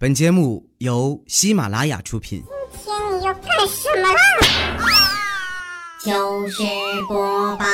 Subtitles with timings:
[0.00, 2.40] 本节目由喜马拉雅出品。
[2.70, 4.20] 今天你要干什么啦？
[5.98, 6.62] 糗事
[7.08, 7.64] 播报，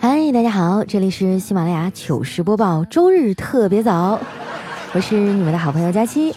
[0.00, 4.18] 嗨，大家好，这里是喜马拉雅糗事播报，周日特别早，
[4.92, 6.34] 我是你们的好朋友佳期。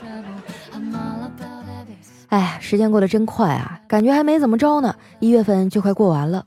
[2.28, 6.46] 哎，时间过得真快啊，感觉还没怎么着呢，一月份就快过完了。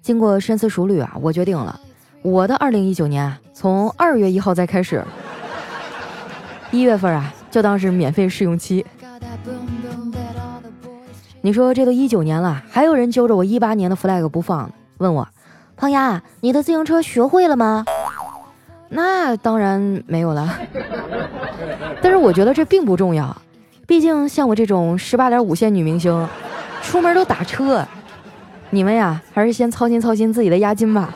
[0.00, 1.80] 经过深思熟虑啊，我决定了，
[2.24, 5.04] 我的二零一九年啊，从二月一号再开始，
[6.70, 8.82] 一月份啊，就当是免费试用期。
[11.42, 15.28] 你说这都一九年了，还有人揪着我一八年的 flag 不放，问我，
[15.76, 17.84] 胖丫，你的自行车学会了吗？
[18.88, 20.58] 那当然没有了，
[22.00, 23.36] 但是我觉得这并不重要。
[23.86, 26.26] 毕竟像我这种十八点五线女明星，
[26.80, 27.86] 出门都打车，
[28.70, 31.14] 你们呀还是先操心操心自己的押金吧。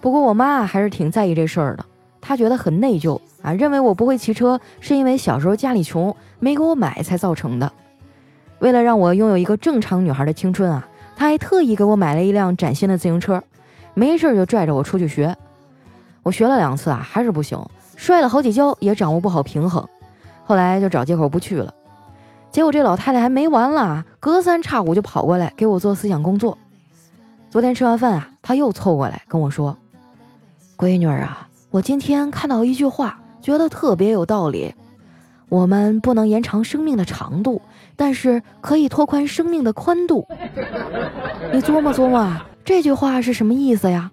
[0.00, 1.84] 不过我妈还是挺在意这事儿的，
[2.20, 7.70] 她觉得很内疚啊，认为我不会骑车是因为小时候家里穷没给我买才造成的。
[8.60, 13.42] 为了让我拥有一个正常女孩的青春啊，她还特意给我买了一辆崭新的自行车，
[13.94, 15.36] 没事就拽着我出去学。
[16.22, 17.58] 我学了两次啊，还是不行。
[17.96, 19.86] 摔了好几跤，也掌握不好平衡，
[20.44, 21.74] 后来就找借口不去了。
[22.50, 26.56] 结果这老太太还没完了，隔三差五就跑过来给我做思想工作。
[27.50, 29.76] 昨天吃完饭啊，她又凑过来跟我说
[30.80, 34.74] ：“闺女儿啊，我今天看到一句话，觉得特别有道理。
[35.50, 37.60] 我们不能延长生命的长度，
[37.96, 40.26] 但是可以拓宽生命的宽度。
[41.52, 44.10] 你琢磨琢磨啊，这句话是什么意思呀？”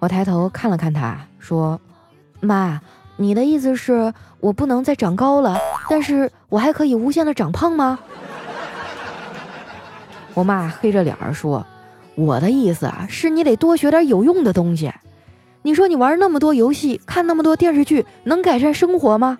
[0.00, 1.80] 我抬头看了看她，说。
[2.40, 2.80] 妈，
[3.16, 5.56] 你的意思是我不能再长高了，
[5.88, 7.96] 但是我还可以无限的长胖吗？
[10.34, 11.64] 我妈黑着脸儿说
[12.16, 14.92] ：“我的意思啊，是你得多学点有用的东西。
[15.62, 19.38] 你说你玩那么多游戏，看那么多电视剧，能改善生活吗？”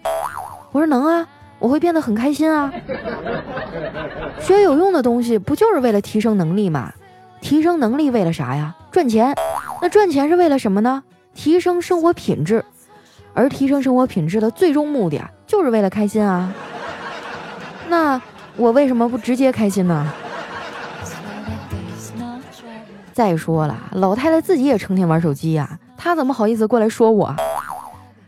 [0.73, 1.27] 我说能啊，
[1.58, 2.73] 我会变得很开心啊。
[4.41, 6.92] 学有用的东西不就是为了提升能力吗？
[7.41, 8.74] 提升能力为了啥呀？
[8.91, 9.35] 赚钱。
[9.80, 11.02] 那赚钱是为了什么呢？
[11.35, 12.64] 提升生活品质。
[13.35, 16.52] 而提升生活品质的最终目的啊，就是为了开心啊。
[17.89, 18.20] 那
[18.57, 20.13] 我为什么不直接开心呢？
[23.13, 27.33] 再说了，老太太自己也成天玩手机呀，他怎么好意思过来说我？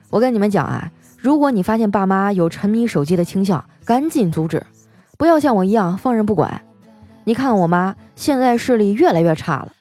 [0.09, 4.65] 我跟你们讲啊，如果你发现爸妈有沉迷手机的倾向，赶紧阻止，
[5.19, 6.63] 不要像我一样放任不管。
[7.25, 9.73] 你看我妈现在视力越来越差了，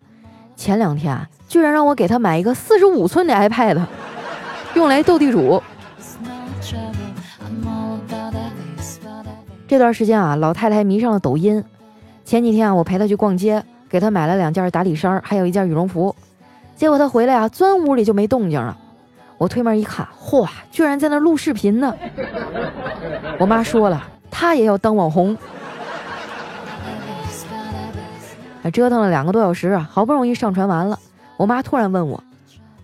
[0.55, 3.79] 前两天啊，居然让我给她买一个四十五寸的 iPad。
[4.73, 5.61] 用来斗地主。
[9.67, 11.63] 这段时间啊，老太太迷上了抖音。
[12.25, 16.15] 前几天啊，我陪她去逛街，给她买了两件打底衫，还有一件羽绒服。
[16.75, 18.77] 结果他回来啊，钻屋里就没动静了。
[19.37, 21.93] 我推门一看，嚯，居然在那录视频呢！
[23.39, 25.37] 我妈说了，她也要当网红。
[28.71, 30.97] 折腾了两个多小时啊，好不容易上传完了。
[31.35, 32.23] 我妈突然问我：“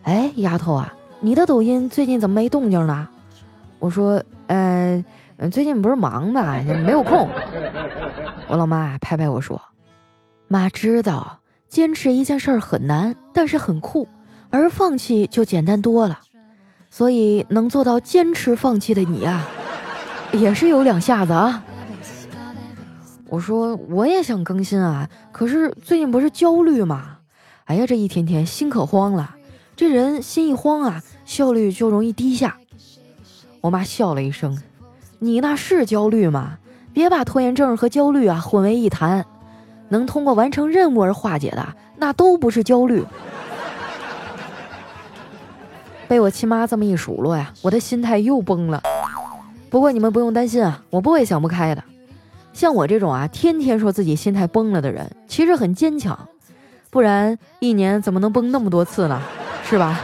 [0.03, 3.07] 哎，丫头啊。”你的抖音最近怎么没动静呢？
[3.79, 5.03] 我说，呃，
[5.51, 6.55] 最近不是忙嘛，
[6.85, 7.27] 没有空。
[8.47, 9.61] 我老妈拍拍我说
[10.47, 11.38] ：“妈知道，
[11.69, 14.07] 坚持一件事儿很难，但是很酷，
[14.49, 16.19] 而放弃就简单多了。
[16.89, 19.47] 所以能做到坚持放弃的你啊，
[20.33, 21.63] 也是有两下子啊。”
[23.29, 27.19] 我说：“我也想更新啊，可是最近不是焦虑吗？
[27.65, 29.35] 哎呀，这一天天心可慌了。”
[29.77, 32.57] 这人心一慌啊，效率就容易低下。
[33.61, 34.59] 我妈笑了一声
[35.19, 36.57] ：“你那是焦虑吗？
[36.91, 39.25] 别把拖延症和焦虑啊混为一谈。
[39.89, 43.03] 能通过完成任务而化解的，那都不是焦虑。”
[46.07, 48.81] 被我亲妈这么一数落呀，我的心态又崩了。
[49.69, 51.83] 不过你们不用担心啊，我不会想不开的。
[52.51, 56.17] 像我这种啊，天天说自己心态崩了的人，其实很坚强，
[56.89, 59.21] 不然一年怎么能崩那么多次呢？
[59.63, 60.01] 是吧？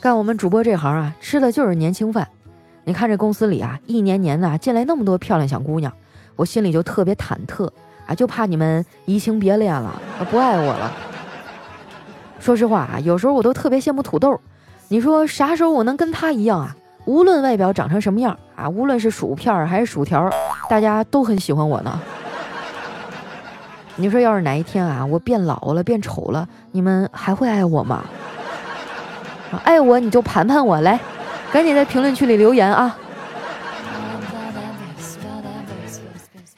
[0.00, 2.26] 干我们主播这行啊，吃的就是年轻饭。
[2.84, 5.92] 你看这公司里啊，一年年的进来那么多漂亮小姑娘，
[6.36, 7.68] 我心里就特别忐忑
[8.06, 10.00] 啊，就怕你们移情别恋了，
[10.30, 10.92] 不爱我了。
[12.38, 14.38] 说实话啊，有时候我都特别羡慕土豆。
[14.88, 16.76] 你说啥时候我能跟他一样啊？
[17.06, 20.30] 无论外表长成什么样啊，无论是薯片还是薯条，
[20.68, 21.98] 大家都很喜欢我呢。
[23.96, 28.04] 你说，要是哪一天啊，我变老了、变丑了，你们还会爱我吗？
[29.62, 30.98] 爱我你就盘盘我来，
[31.54, 32.98] 赶紧在评论区里留言啊！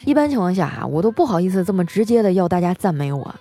[0.06, 3.34] 一般情况下啊，我都不好意思这么直接的要大家赞美我。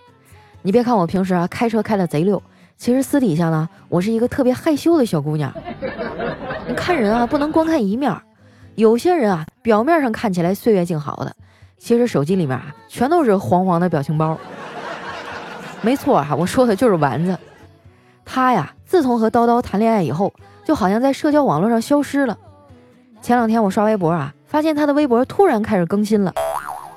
[0.64, 2.44] 你别看我平时啊开车开的贼溜，
[2.76, 5.50] 其实私底下呢，我是一个特别害羞的小姑娘。
[6.68, 8.14] 你看人啊，不能光看一面。
[8.76, 11.34] 有些人啊，表面上看起来岁月静好的，
[11.78, 14.38] 其实手机里面啊全都是黄黄的表情包。
[15.82, 17.40] 没错啊，我说的就是丸子。
[18.26, 20.34] 他呀，自从和叨叨谈恋爱以后，
[20.66, 22.38] 就好像在社交网络上消失了。
[23.22, 26.34] 前两天我刷微博啊，发现他的微博突然开始更新了。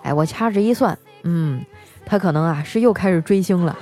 [0.02, 1.64] 哎，我掐指一算，嗯，
[2.04, 3.76] 他可能啊是又开始追星了。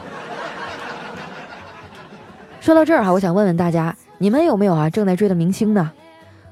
[2.61, 5.93] 说到这儿哈，我想问问大家，你们有没有啊正在追的明星呢？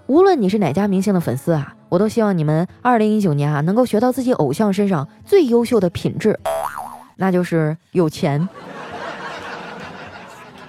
[0.07, 6.39] 无论你是哪家明星的粉丝啊，我都希望你们二零一九年啊能够学到自己偶像身上最优秀的品质，
[7.17, 8.49] 那就是有钱。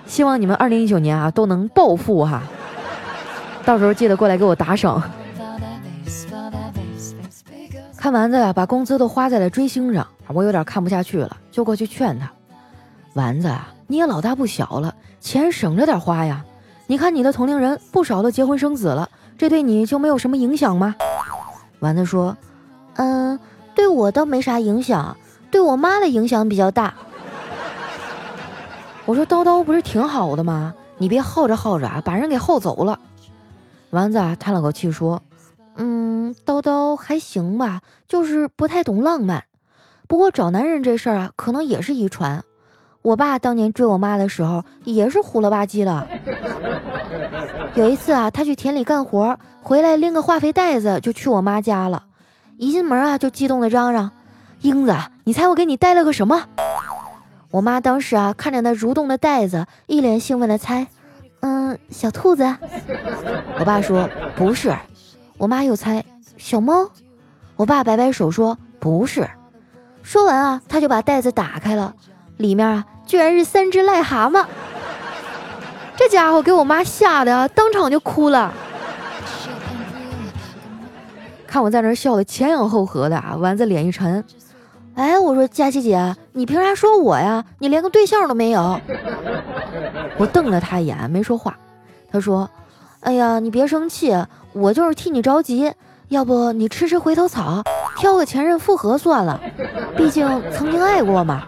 [0.05, 2.43] 希望你们二零一九年啊都能暴富哈，
[3.65, 5.01] 到时候记得过来给我打赏。
[7.97, 12.31] 看丸子呀，把工资都花在了追星上，我有点看不下去了，就过去劝他
[13.15, 16.45] ：“丸子啊，你也老大不小了，钱省着点花呀。
[16.85, 19.09] 你看你的同龄人不少都结婚生子了，
[19.39, 20.93] 这对你就没有什么影响吗？”
[21.81, 22.37] 丸子说
[22.97, 23.39] ：“嗯，
[23.73, 25.17] 对我倒没啥影响，
[25.49, 26.93] 对我妈的影响比较大。”
[29.05, 30.75] 我说：“叨叨不是挺好的吗？
[30.99, 32.99] 你别耗着耗着啊，把人给耗走了。”
[33.91, 35.21] 丸子啊叹了口气说。
[35.77, 39.43] 嗯，叨叨还行吧，就是不太懂浪漫。
[40.07, 42.43] 不过找男人这事儿啊，可能也是遗传。
[43.01, 46.07] 我爸当年追我妈的时候，也是虎了吧唧的。
[47.75, 52.05] 有一次啊，他去田里干活，回来拎个化肥袋子就去我妈家了。
[52.57, 54.11] 一进门啊，就激动的嚷嚷
[54.61, 54.95] ：“英子，
[55.25, 56.47] 你猜我给你带了个什么？”
[57.51, 60.87] 我妈当时啊，看着那蠕动的袋子，一脸兴奋的猜
[61.45, 62.43] ：“嗯，小兔子。”
[63.59, 64.75] 我爸说：“不是。”
[65.37, 66.03] 我妈又猜
[66.37, 66.89] 小猫，
[67.55, 69.29] 我爸摆摆手说不是。
[70.01, 71.93] 说完啊，他就把袋子打开了，
[72.37, 74.43] 里面啊居然是三只癞蛤蟆。
[75.95, 78.51] 这家伙给我妈吓得啊，当场就哭了。
[81.45, 84.23] 看我在那笑的前仰后合的啊，丸子脸一沉。
[84.95, 87.43] 哎，我说佳琪姐，你凭啥说我呀？
[87.59, 88.79] 你连个对象都没有。
[90.17, 91.57] 我瞪了他一眼，没说话。
[92.09, 92.49] 他说
[93.01, 94.15] ：“哎呀，你别生气。”
[94.53, 95.69] 我就是替你着急，
[96.07, 97.61] 要不你吃吃回头草，
[97.97, 99.37] 挑个前任复合算了，
[99.97, 101.43] 毕竟曾经爱过嘛。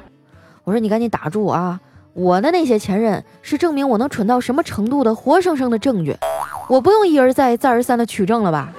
[0.66, 1.80] 我说你赶紧打住啊！
[2.12, 6.18] 我的那些前任是证明我能蠢到什么程度的活生生的证据，
[6.68, 8.74] 我不用一而再再而三的取证了吧？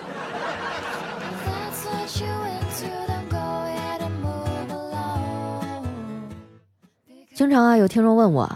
[7.39, 8.51] 经常啊，有听众问我，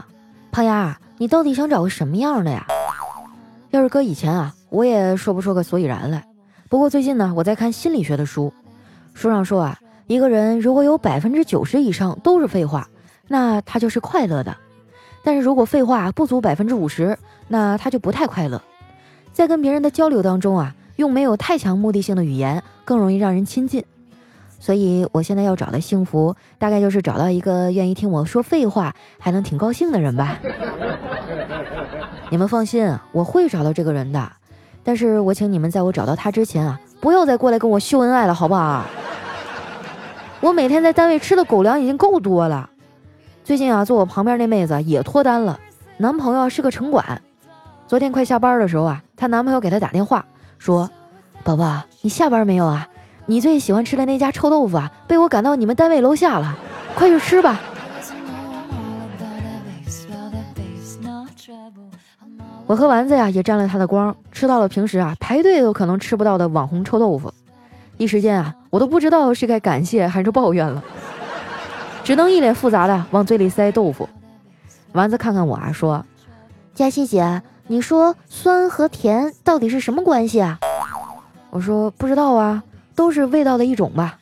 [0.50, 2.66] 胖丫，你到底想找个什么样的呀？
[3.70, 4.52] 要是搁以前啊。
[4.70, 6.26] 我也说不出个所以然来。
[6.68, 8.52] 不过最近呢，我在看心理学的书，
[9.14, 12.88] 书上说啊，一个人如果有百分之九十以上都是废话，
[13.28, 14.52] 那他就是快乐的；
[15.22, 18.60] 但是如果废话不足百分之五十，那他就不太快乐。
[19.32, 23.84] 在跟别人的交流当中啊，用没有太强目的性的语言更容易让人亲近。
[24.62, 30.38] 所以我现在要找的幸福，大概就是找到一个愿意听我说废话还能挺高兴的人吧。
[32.30, 34.32] 你们放心，我会找到这个人的。
[34.84, 38.84] 但是我请你们在我找到他之前啊，不要再过来跟我秀恩爱了，好不好？
[40.40, 42.70] 我每天在单位吃的狗粮已经够多了。
[43.42, 45.58] 最近啊，坐我旁边那妹子也脱单了，
[45.96, 47.20] 男朋友是个城管。
[47.88, 50.24] 昨天快下班的时候啊，她男朋友给她打电话
[50.56, 50.88] 说
[51.42, 52.86] ：“宝宝，你下班没有啊？
[53.32, 56.54] 你最喜欢吃的那家臭豆腐啊，被我赶到你们单位楼下了，
[56.94, 57.58] 快去吃吧。”
[62.66, 67.32] 我和丸子呀也沾了他的光，吃到了平时啊排队都可能吃不到的网红臭豆腐，
[67.96, 70.84] 一时间啊我都不知道是该感谢还是抱怨了，
[72.04, 74.06] 只能一脸复杂的往嘴里塞豆腐。
[74.92, 76.04] 丸子看看我啊说
[76.76, 80.58] ：“佳琪姐，你说酸和甜到底是什么关系啊？”
[81.48, 82.62] 我说：“不知道啊，
[83.02, 84.20] 都是味道的一种吧。”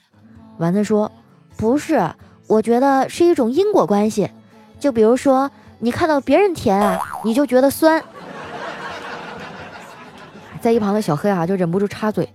[0.56, 1.12] 丸子说
[1.58, 2.14] ：“不是，
[2.46, 4.30] 我觉得是一种因果关系，
[4.78, 8.02] 就比如说你看到别人甜啊，你就觉得酸。”
[10.62, 12.32] 在一旁的小黑啊，就忍不住插嘴：“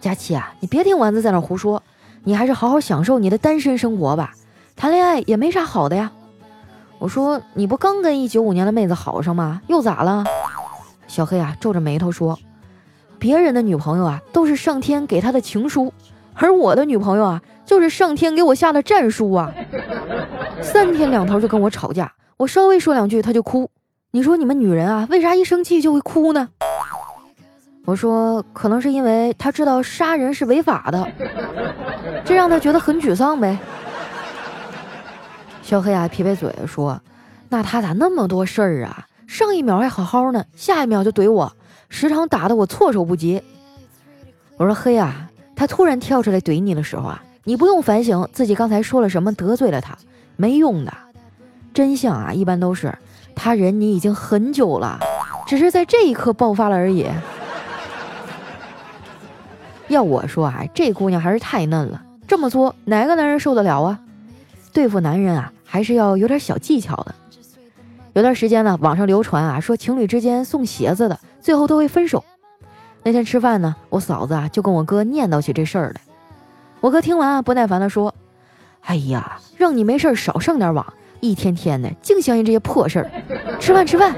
[0.00, 1.82] 佳琪啊，你别听丸子在那胡说，
[2.24, 4.32] 你还是好好享受你的单身生活吧。
[4.74, 6.10] 谈恋爱也没啥好的呀。”
[6.98, 9.60] 我说：“你不刚跟一九五年的妹子好上吗？
[9.66, 10.24] 又咋了？”
[11.06, 12.38] 小黑啊，皱着眉头说
[13.22, 15.94] ：“别人的女朋友啊，都是上天给他的情书，
[16.34, 19.54] 而我的女朋友啊，就是上天给我下的战书啊。
[20.60, 23.70] 三天两头就跟我吵架，我稍微说两句他就哭。
[24.10, 26.48] 你说你们女人啊，为啥一生气就会哭呢？”
[27.86, 31.08] 我说可能是因为他知道杀人是违法的，
[32.24, 33.56] 这让他觉得很沮丧呗。
[35.62, 37.00] 小黑啊，撇撇嘴说
[37.50, 39.06] ：“那他咋那么多事儿啊？
[39.28, 41.52] 上一秒还好好呢，下一秒就怼我，
[41.92, 43.42] 时常打得我措手不及。”
[44.56, 49.96] 我说：“黑啊，他突然跳出来怼你的时候啊，你不用反省自己刚才说了什么得罪了他，
[50.36, 50.92] 没用的。
[51.74, 52.92] 真相啊，一般都是
[53.34, 54.98] 他忍你已经很久了，
[55.46, 57.06] 只是在这一刻爆发了而已。
[59.88, 64.00] 要我说啊，这姑娘还是太嫩了，这么作哪个男人受得了啊？
[64.72, 67.14] 对付男人啊，还是要有点小技巧的。
[68.14, 72.24] 有段时间呢，网上流传啊，说情侣之间送鞋子的，最后都会分手。”
[73.04, 76.00] 那天吃饭呢，我嫂子啊就跟我哥念叨起这事儿来。
[76.80, 78.14] 我哥听完啊，不耐烦地说
[78.86, 83.10] ：“哎呀，让你没事少上点网，一天天的净相信这些破事儿。
[83.58, 84.14] 吃饭吃饭。”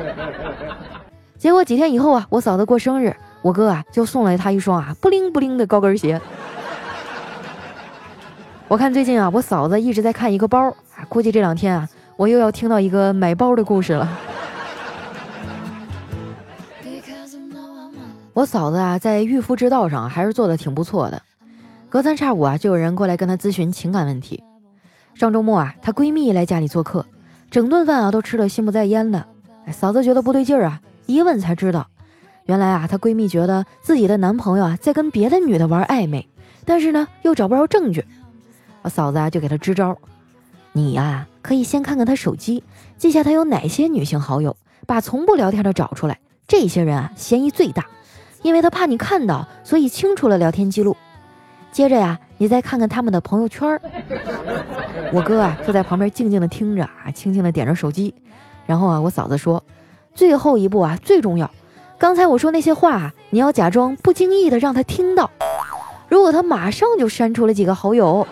[1.38, 6.20] 结果几天以后啊，我嫂子过生日，我哥啊就送了她一双啊不灵不灵的高跟鞋。
[8.68, 10.74] 我看最近啊，我嫂子一直在看一个包，
[11.08, 14.08] 估计这两天啊，我又要听到一个买包的故事了。
[18.34, 21.22] 我嫂子啊，在御夫之道上还是做的挺不错的，
[21.88, 24.42] 隔三差五啊，就有人过来跟她咨询情感问题。
[25.14, 27.06] 上周末啊，她闺蜜来家里做客，
[27.48, 29.24] 整顿饭啊都吃得心不在焉的。
[29.72, 31.86] 嫂子觉得不对劲儿啊，一问才知道，
[32.46, 36.28] 原来啊，她闺蜜觉得自己的男朋友啊在跟别的女的玩暧昧，
[36.64, 38.04] 但是呢又找不着证据。
[38.82, 39.96] 我嫂子啊就给她支招，
[40.72, 42.64] 你呀可以先看看他手机，
[42.98, 44.56] 记下他有哪些女性好友，
[44.88, 47.86] 把从不聊天的找出来，这些人啊嫌疑最大。
[48.44, 50.94] 因为他怕你看到，所以清除了聊天记录。
[51.72, 53.80] 接着呀，你再看看他们的朋友圈儿。
[55.12, 58.14] 我哥啊，就在旁边静静的听着啊，轻轻的点着手机。
[58.66, 59.64] 然后啊，我嫂子说，
[60.14, 61.50] 最后一步啊最重要。
[61.96, 65.30] 刚才我说那些话，你要假装不经意的让他听到。
[66.08, 68.26] 如果他马上就删除了几个好友，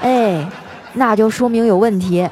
[0.00, 0.48] 哎，
[0.94, 2.30] 那就说明有问题。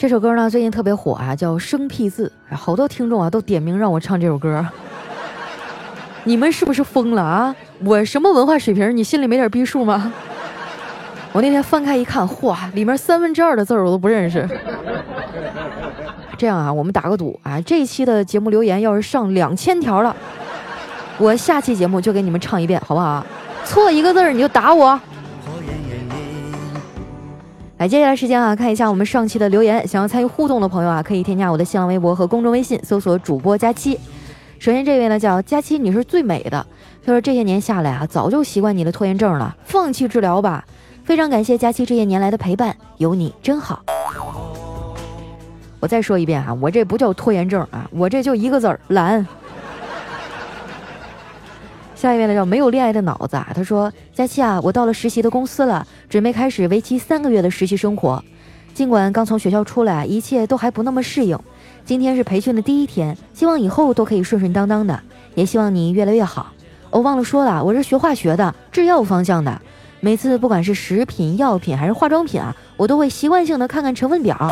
[0.00, 4.66] 这首歌呢，最近特别火啊，叫《生僻字》，好多听众啊都点名让我唱这首歌。
[6.24, 7.54] 你们是不是疯了啊？
[7.84, 8.96] 我什么文化水平？
[8.96, 10.10] 你心里没点逼数吗？
[11.32, 14.48] 我那天翻开一看，嚯，里面三分之二的字我都不认识。
[16.38, 20.16] 这样啊，我们打个赌啊，这一期的节目留言要是上两千条了，
[21.18, 23.22] 我下期节目就给你们唱一遍，好不好？
[23.66, 24.98] 错一个字你就打我。
[27.80, 29.88] 来，接下来时间啊，看一下我们上期的留言。
[29.88, 33.98] 想要参与互动的朋友啊，可以添加我的新浪微博和公众微信，搜索主播佳期。
[34.58, 36.66] 首先这位呢叫佳期，你是最美的。
[37.02, 40.62] 他说这些年下来啊，早就习惯你的拖延症了，放弃治疗吧。
[41.04, 43.82] 非常感谢佳期这些年来的陪伴，有你真好。
[45.80, 49.26] 我再说一遍哈，我这不叫拖延症啊，我这就一个字儿懒。
[52.00, 58.24] 下一位呢叫没有恋爱的脑子啊，他说：佳期啊，我到了实习的公司了，准备开始为期三个月的实习生活。
[58.72, 61.38] 尽管刚从学校出来，一切都还不那么适应。
[61.84, 64.98] 今天是培训的第一天，希望以后都可以顺顺当当的，
[65.34, 66.50] 也希望你越来越好。
[66.88, 69.60] 我忘了说了，我是学化学的，制药方向的。
[70.00, 74.50] 每次不管是食品、药品还是化妆品啊，我都会习惯性的看看成分表。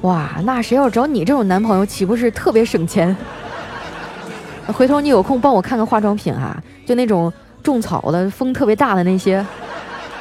[0.00, 3.16] 哇，那谁要找你这种男朋友，岂不是特别省钱？
[4.72, 9.44] 回头你有空帮我看看化妆品啊，就那种种草的、风特别大的那些，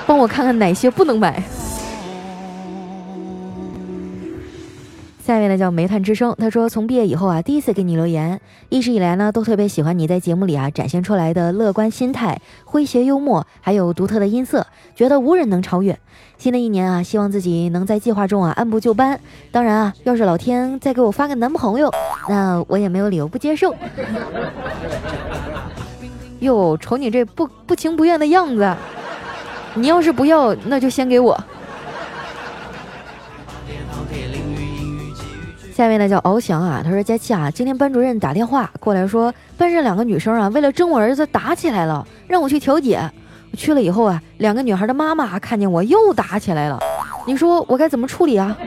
[0.05, 1.41] 帮我看看哪些不能买。
[5.29, 15.99] 下一位呢叫煤炭之声，他说从毕业以后啊，第一次给你留言，一直以来呢都特别喜欢你在节目里啊展现出来的乐观心态、诙谐幽默，还有独特的音色，觉得无人能超越。
[16.39, 19.19] 新的一年啊，希望自己能在计划中啊按部就班。
[19.51, 21.91] 当然啊，要是老天再给我发个男朋友，
[22.27, 23.75] 那我也没有理由不接受。
[26.39, 28.75] 哟，瞅你这不不情不愿的样子，
[29.75, 31.39] 你要是不要，那就先给我。
[35.79, 42.99] 下面呢叫翱翔啊，他说佳琪啊，今天班主任打电话过来说，班上两个女生啊，为了争我儿子打起来了，让我去调解。
[43.49, 46.77] 我去了以后啊，两个女孩的妈妈看见我又打起来了，
[47.25, 48.57] 你说我该怎么处理啊？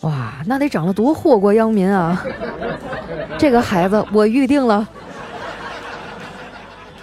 [0.00, 2.20] 哇，那得长得多祸国殃民啊！
[3.38, 4.84] 这个孩子我预定了，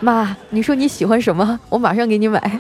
[0.02, 2.60] 妈，你说你喜欢什么，我马上给你买。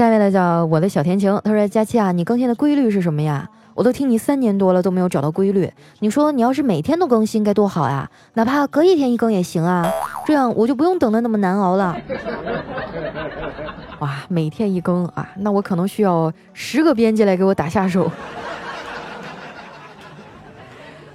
[0.00, 3.46] 下一位呢叫我的小甜情，他说佳期啊，你更新的规律是什么呀？
[3.74, 9.86] 我都听你三年多了都没有找到规律，你说你要是每天都更新该多好呀，哪怕隔一天一更也行啊，
[10.24, 11.94] 这样我就不用等的那么难熬了。
[13.98, 18.10] 哇，每天一更啊，那我可能需要十个编辑来给我打下手。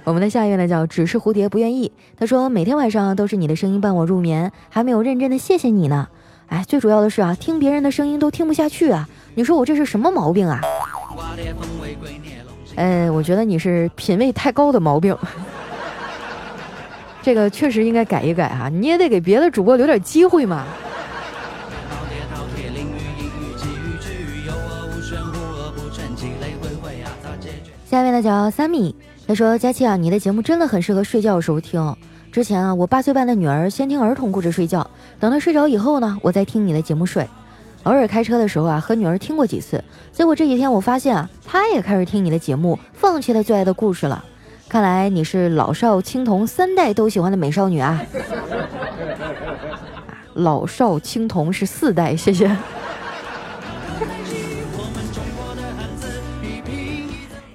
[0.04, 6.06] 我们的下一位呢叫只是蝴蝶不愿意，他说每天晚上都是你的声音伴我入眠，还没有认真的谢谢你呢。
[6.48, 10.60] 哎，最主要的是啊，听别人的声音都听不下去啊，你说我这是什么毛病啊？
[12.76, 15.16] 呃，我觉得你是品味太高的毛病，
[17.22, 20.64] 这个确实应该改一改哈，你也得给别的主播留点机会嘛。
[27.88, 28.94] 下面的叫 Sammy。
[29.28, 31.80] 他说：“佳琪啊，你的节目真的很适合睡觉的时候听。
[32.36, 34.86] 之前啊，我八岁半的女儿先听儿童故事睡觉，
[35.18, 37.26] 等她睡着以后呢，我再听你的节目睡。
[37.84, 39.82] 偶尔开车的时候啊，和女儿听过几次。
[40.12, 44.22] 结果这几天我发现啊，她也开始听你的节目，放弃了最爱的故事了。
[44.68, 48.04] 看来你是老少青童三代都喜欢的美少女啊！
[50.34, 52.54] 老少青童是四代，谢谢。”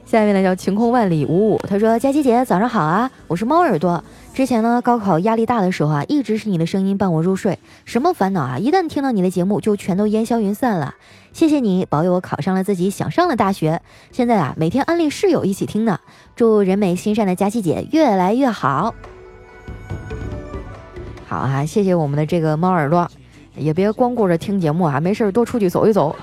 [0.03, 4.03] 下面呢叫晴空万里五五，他说：“佳琪姐早上好啊，我是猫耳朵。
[4.33, 10.95] 之前呢高考压力大的时候啊，一直是你的声音伴我入睡，什么烦恼啊，一旦听到你的节目就全都烟消云散了。
[11.33, 13.81] 谢谢你保佑我考上了自己想上的大学。
[14.11, 15.99] 现在啊每天安利室友一起听呢，
[16.35, 18.95] 祝人美心善的佳琪姐越来越好。
[21.27, 23.09] 好啊，谢谢我们的这个猫耳朵，
[23.55, 26.15] 也别光顾着听节目啊，没事多出去走一走。”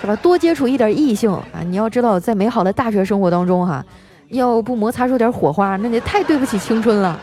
[0.00, 0.14] 是吧？
[0.16, 1.62] 多接触一点异性啊！
[1.66, 3.82] 你要知道，在美好的大学生活当中，哈，
[4.28, 7.18] 要不摩擦出点火花，那也太对不起青春了。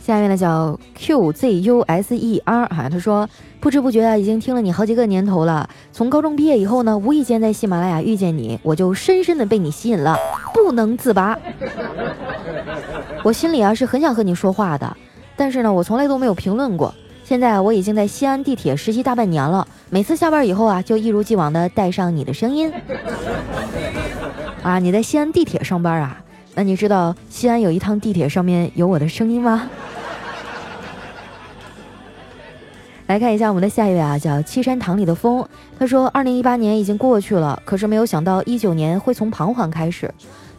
[0.00, 3.28] 下面呢叫 Q Z U S E R 哈，他说
[3.60, 5.68] 不知不觉啊，已经听了你好几个年头了。
[5.92, 10.16] 从高中毕业以后呢，无意间在喜马拉雅遇见你，我就深深的被你吸引了，
[10.54, 11.38] 不能自拔。
[13.22, 14.96] 我心里啊是很想和你说话的。
[15.36, 16.94] 但是呢，我从来都没有评论过。
[17.28, 22.72] 现在我已经在西安地铁实习大半年了，每次下班以后啊，就一如既往的带上你的声音。
[24.62, 26.18] 啊，你在西安地铁上班啊？
[26.54, 29.68] 那你知道西安有一趟地铁上面有我的声音吗？
[33.08, 35.46] 来看一下我们的下一位啊，叫七山塘里的风。
[35.78, 40.10] 他说，二零一八年已经过去了，可是没有想到一九年会从彷徨开始。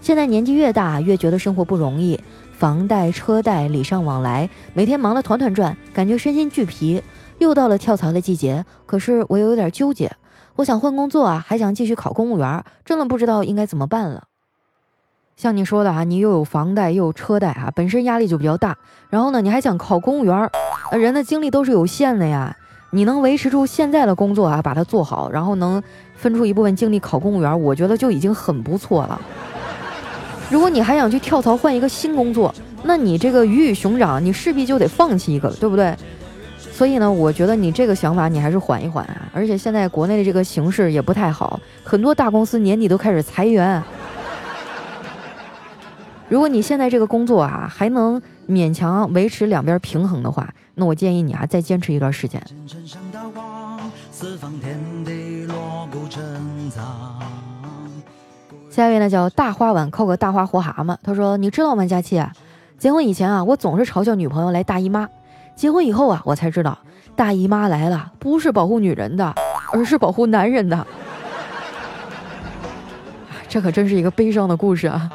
[0.01, 2.19] 现在年纪越大，越觉得生活不容易。
[2.59, 7.01] 房贷、车贷礼尚往来，每天忙得团团转，感觉身心俱疲。
[7.37, 10.11] 又到了跳槽的季节，可是我又有点纠结。
[10.57, 14.23] 我想换工作啊，还想继续考公务员，真的不知道应该怎么办了。
[15.37, 18.75] 像你说的啊，你又有房贷又有车贷啊，本身压力就比较大。
[19.09, 20.51] 然后呢，你还想考公务员，
[20.91, 22.53] 人的精力都是有限的呀。
[22.91, 25.81] 你能维持住现在的工作啊，把它做好，然后能
[26.13, 29.21] 分出一部分精力考公务员，我觉得就已经很不错了。
[30.49, 35.95] 如果你还想去跳槽换一个新工作，那你这个鱼与熊掌，你势必就得放弃一个，对不对？
[36.71, 39.29] 所以呢，我觉得你这个想法你还是缓一缓啊。
[39.33, 43.83] 而且现在国内的这个形势也不太好，很多大公司年底都开始裁员。
[46.29, 52.41] 如果你现在这个工作啊还能勉强维持两边平衡的话，那我建议你啊再坚持一段时间。
[58.69, 62.23] 下一位呢叫大花碗扣个大花活蛤蟆，他说：“你知道吗，佳期？
[62.77, 65.10] 结婚以前啊，我总是嘲笑女朋友来大姨妈。
[65.55, 66.77] 结婚以后啊，我才知道
[67.15, 69.34] 大姨妈来了不是保护女人的，
[69.73, 70.88] 而是保护男人的。
[73.49, 75.10] 这可真是一个悲伤的故事啊！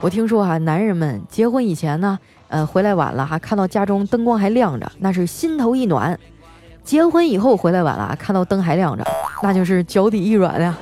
[0.00, 6.16] 我听说啊，男人们结婚以前呢，呃，回来晚了哈，看到家中灯光还亮着，那是心头一暖；
[6.82, 9.04] 结婚以后回来晚了，看到灯还亮着，
[9.42, 10.74] 那就是脚底一软呀。”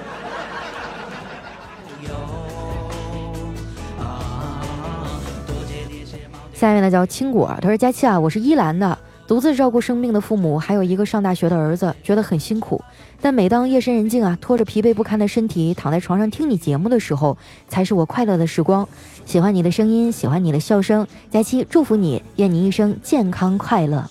[6.63, 8.97] 下面呢叫青果，他说：“佳期啊，我是依兰的，
[9.27, 12.81] 独自照顾生病的父母，还有一个上大学的儿子，觉得很辛苦。
[13.21, 18.89] 但每当夜深人静啊，拖着疲惫不堪的身体躺在床上听你节目的时候，才是我快乐的时光。
[19.27, 24.09] 喜欢你的声音，喜欢你的笑声，佳期祝福你，愿你一生健康快乐。”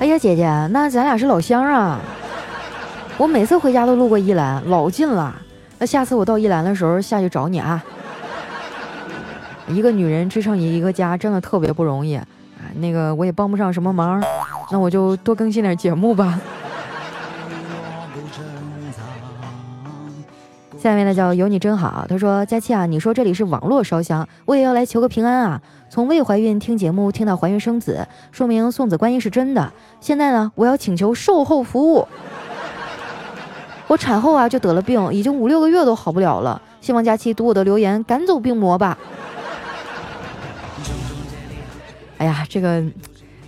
[0.00, 2.00] 哎呀，姐姐，那咱俩是老乡啊！
[3.18, 5.36] 我每次回家都路过依兰，老近了。
[5.78, 7.84] 那下次我到依兰的时候下去找你啊。
[9.68, 12.26] 一个女人支撑一个家，真的特别不容易啊！
[12.76, 14.22] 那个我也帮不上什么忙，
[14.70, 16.40] 那我就多更新点节目吧。
[20.78, 25.60] 下面呢叫有你真好，他说佳期啊，你说这里是网络烧香，我也要来求个平安啊。
[25.88, 29.72] 从未怀孕听节目听到怀孕生子，说明送子观音是真的。
[30.00, 32.08] 现在呢，我要请求售后服务。
[33.86, 36.60] 我产后啊就得了病，已经五六个月都好不了了。
[36.80, 38.98] 希望佳期读我的留言，赶走病魔吧。
[42.22, 42.80] 哎呀，这个，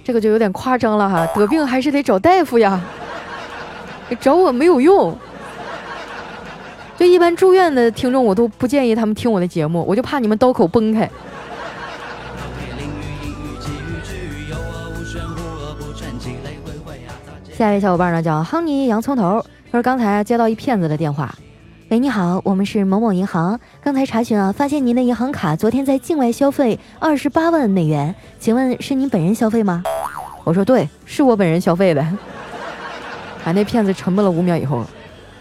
[0.03, 1.25] 这个就有点夸张了哈。
[1.33, 2.81] 得病还是得找大夫呀，
[4.19, 5.17] 找我没有用。
[6.97, 11.09] 就一般住院的听众，我都不建议他们听我的节目，我就怕你们刀口崩开。
[17.57, 21.33] 下一位小伙伴呢叫亨尼洋葱头，他说刚才接到一骗子的电话，
[21.94, 29.80] 喂，你好，我们是某某银行，刚才查询啊，发现您的银行卡昨天在境外消费二十八万美元，请问是您本人消费吗？
[30.42, 32.04] 我说对，是我本人消费的。
[33.44, 34.85] 哎，那骗子沉默了五秒以后，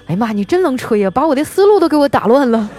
[0.06, 2.70] 哎呀妈，你真能吹呀，把我的思路都给我打乱了。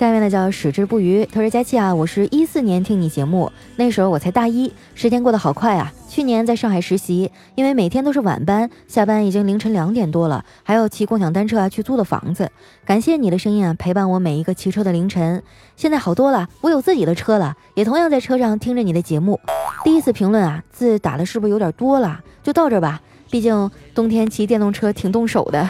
[0.00, 5.92] 下面呢叫矢志不渝，他说佳期啊，我是一四年听你节目，那时候我才大一，时间过得好快啊。
[6.08, 12.50] 去年在上海实习，因为每天都是晚班，下班已经凌晨两点多了，还要骑共享单车啊去租的房子。
[12.86, 15.42] 感谢你的声音啊，陪伴我每一个骑车的凌晨。
[15.76, 19.38] 现在好多了，我有自己的车了，也同样在车上听着你的节目。
[19.84, 22.18] 第一次评论啊，字打的是不是有点多了？
[22.42, 25.68] 就到这吧，毕竟冬天骑电动车挺动手的。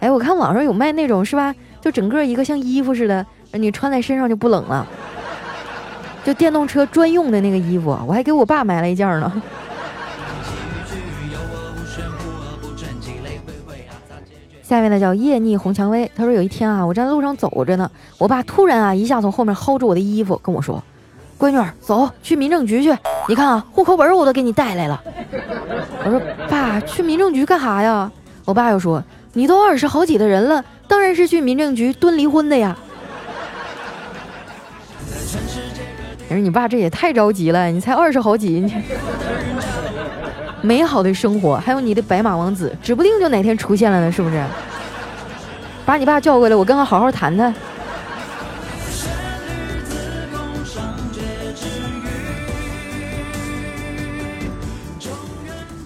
[0.00, 1.54] 哎，我看网上有卖那种是吧？
[1.80, 4.86] 就整个一个像衣服似的，你穿在身上就不冷了。
[6.24, 9.32] 就电动车专用的那个衣服，我还给我爸买了一件呢。
[14.62, 20.82] 下面呢叫夜逆红蔷薇，他说有一天啊，我站在路上走着呢，我爸突然啊一下从后面薅住我的衣服，跟我说
[21.38, 22.92] ：“闺女，走去民政局去，
[23.28, 25.00] 你看啊，户口本我都给你带来了。
[26.04, 28.10] ”我说：“爸，去民政局干啥呀？”
[28.44, 29.00] 我爸又说。
[29.36, 32.74] 你都二十好几的人了，当然是去民政局蹲离婚的呀。
[36.26, 38.74] 可是你爸这也太着急了，你才二十好几，你
[40.62, 44.42] 美好的生活还有你的白马王子，指不定就哪天出现了呢，是不是？
[45.84, 47.54] 把你爸叫过来，我跟他好好谈谈。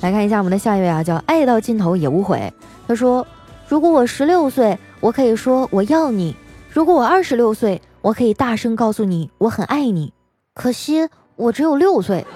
[0.03, 2.53] 来看一下我们的下一位啊，叫爱到尽头也无悔，
[2.87, 3.27] 他说。
[3.71, 6.35] 如果我十六岁，我可以说我要你；
[6.73, 10.13] 如果我二十六岁，我可以大声告诉你我很爱你。
[10.55, 12.27] 可惜我只有六岁，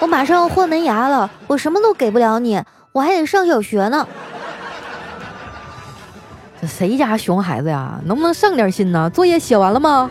[0.00, 4.08] 我马上要换门牙了，我什么都给不了你，我还得上小学呢。
[6.60, 8.00] 这谁家熊孩子呀？
[8.04, 9.08] 能不能上点心呢？
[9.10, 10.10] 作业写完了吗？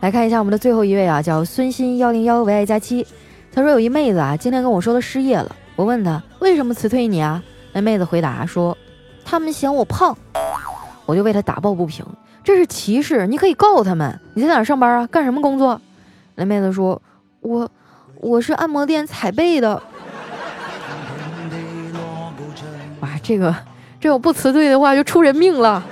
[0.00, 3.06] 来看一下我们的最后一位啊，叫孙鑫幺零幺唯爱佳期。
[3.52, 5.54] 他说有一妹子啊，今天跟我说她失业了。
[5.76, 7.42] 我问她为什么辞退你啊？
[7.72, 8.76] 那妹子回答说，
[9.24, 10.16] 他们嫌我胖。
[11.06, 12.06] 我就为她打抱不平，
[12.44, 14.20] 这是歧视，你可以告他们。
[14.34, 15.06] 你在哪上班啊？
[15.08, 15.80] 干什么工作？
[16.36, 17.00] 那妹子说，
[17.40, 17.68] 我
[18.20, 19.82] 我是按摩店踩背的。
[23.00, 23.54] 哇，这个
[23.98, 25.82] 这要不辞退的话就出人命了。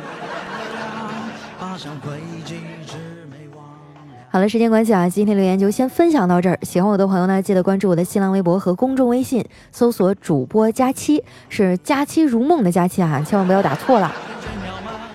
[4.31, 6.59] 好了，时间关系啊，今天留言就先分享到这儿。
[6.61, 14.13] 喜欢我的朋友呢，记得关注我的新浪微博和公众微信，搜索主播佳期，是佳期如梦的佳期啊，千万不要打错了。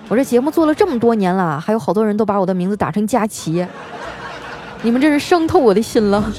[0.08, 3.64] 我这节目做了这么多年了，还有好多人都把我的名字打成佳琪，
[4.82, 6.32] 你们真是伤透我的心了。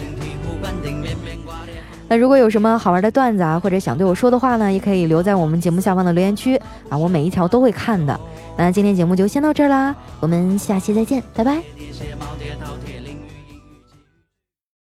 [2.09, 6.59] 那如果有什么好玩的段子啊，或者想对我说的话呢，也可以留在我们节目下方的留言区
[6.89, 8.19] 啊，我每一条都会看的。
[8.57, 11.61] 那今天节目就先到这儿啦，我们下期再见，拜拜。